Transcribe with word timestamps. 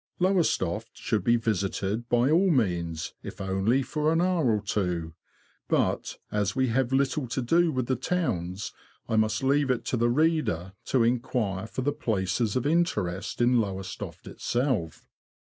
Lowestoft 0.17 0.97
should 0.97 1.23
be 1.23 1.35
visited 1.35 2.09
by 2.09 2.31
all 2.31 2.49
means, 2.49 3.13
if 3.21 3.39
only 3.39 3.83
for 3.83 4.11
an 4.11 4.19
hour 4.19 4.49
or 4.49 4.59
two; 4.59 5.13
but, 5.67 6.17
as 6.31 6.55
we 6.55 6.69
have 6.69 6.91
little 6.91 7.27
to 7.27 7.39
do 7.39 7.71
with 7.71 7.85
the 7.85 7.95
towns, 7.95 8.73
I 9.07 9.15
must 9.15 9.43
leave 9.43 9.69
it 9.69 9.85
to 9.85 9.97
the 9.97 10.09
reader 10.09 10.73
to 10.85 11.03
inquire 11.03 11.67
for 11.67 11.83
the 11.83 11.93
places 11.93 12.55
of 12.55 12.65
interest 12.65 13.41
in 13.41 13.61
Lowestoft 13.61 14.25
itself. 14.25 15.07